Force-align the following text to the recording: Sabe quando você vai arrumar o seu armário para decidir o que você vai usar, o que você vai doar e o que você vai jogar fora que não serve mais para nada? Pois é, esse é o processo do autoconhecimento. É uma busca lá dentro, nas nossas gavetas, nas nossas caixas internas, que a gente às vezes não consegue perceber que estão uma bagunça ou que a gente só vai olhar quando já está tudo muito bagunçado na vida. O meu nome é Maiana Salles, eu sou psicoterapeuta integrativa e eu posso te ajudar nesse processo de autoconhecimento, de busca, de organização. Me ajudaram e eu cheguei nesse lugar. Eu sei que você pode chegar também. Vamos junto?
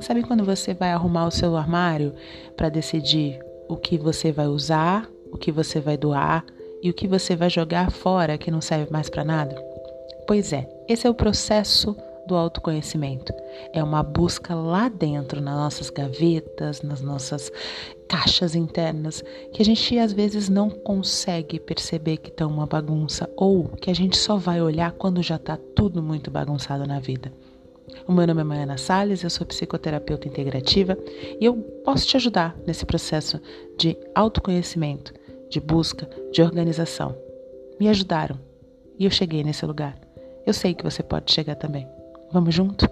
Sabe 0.00 0.22
quando 0.22 0.44
você 0.44 0.74
vai 0.74 0.92
arrumar 0.92 1.26
o 1.26 1.30
seu 1.30 1.56
armário 1.56 2.14
para 2.56 2.68
decidir 2.68 3.38
o 3.68 3.76
que 3.76 3.96
você 3.96 4.30
vai 4.30 4.46
usar, 4.46 5.10
o 5.32 5.38
que 5.38 5.50
você 5.50 5.80
vai 5.80 5.96
doar 5.96 6.44
e 6.82 6.90
o 6.90 6.94
que 6.94 7.08
você 7.08 7.34
vai 7.34 7.50
jogar 7.50 7.90
fora 7.90 8.38
que 8.38 8.50
não 8.50 8.60
serve 8.60 8.92
mais 8.92 9.08
para 9.08 9.24
nada? 9.24 9.56
Pois 10.26 10.52
é, 10.52 10.68
esse 10.88 11.06
é 11.06 11.10
o 11.10 11.14
processo 11.14 11.96
do 12.26 12.34
autoconhecimento. 12.34 13.32
É 13.72 13.82
uma 13.82 14.02
busca 14.02 14.54
lá 14.54 14.88
dentro, 14.88 15.40
nas 15.40 15.54
nossas 15.54 15.90
gavetas, 15.90 16.82
nas 16.82 17.00
nossas 17.00 17.50
caixas 18.08 18.54
internas, 18.54 19.22
que 19.52 19.62
a 19.62 19.64
gente 19.64 19.98
às 19.98 20.12
vezes 20.12 20.48
não 20.48 20.68
consegue 20.68 21.58
perceber 21.58 22.18
que 22.18 22.28
estão 22.28 22.50
uma 22.50 22.66
bagunça 22.66 23.30
ou 23.36 23.68
que 23.68 23.90
a 23.90 23.94
gente 23.94 24.16
só 24.16 24.36
vai 24.36 24.60
olhar 24.60 24.92
quando 24.92 25.22
já 25.22 25.36
está 25.36 25.56
tudo 25.74 26.02
muito 26.02 26.30
bagunçado 26.30 26.86
na 26.86 27.00
vida. 27.00 27.32
O 28.06 28.12
meu 28.12 28.26
nome 28.26 28.40
é 28.40 28.44
Maiana 28.44 28.78
Salles, 28.78 29.22
eu 29.22 29.30
sou 29.30 29.46
psicoterapeuta 29.46 30.28
integrativa 30.28 30.96
e 31.40 31.44
eu 31.44 31.54
posso 31.84 32.06
te 32.06 32.16
ajudar 32.16 32.56
nesse 32.66 32.84
processo 32.84 33.40
de 33.78 33.96
autoconhecimento, 34.14 35.12
de 35.48 35.60
busca, 35.60 36.08
de 36.32 36.42
organização. 36.42 37.16
Me 37.78 37.88
ajudaram 37.88 38.38
e 38.98 39.04
eu 39.04 39.10
cheguei 39.10 39.44
nesse 39.44 39.64
lugar. 39.66 39.98
Eu 40.46 40.52
sei 40.52 40.74
que 40.74 40.84
você 40.84 41.02
pode 41.02 41.32
chegar 41.32 41.56
também. 41.56 41.86
Vamos 42.32 42.54
junto? 42.54 42.88